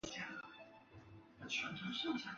[0.03, 0.09] 埃
[1.49, 2.21] 斯克拉尼。